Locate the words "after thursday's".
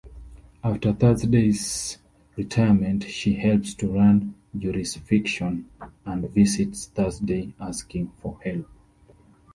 0.63-1.99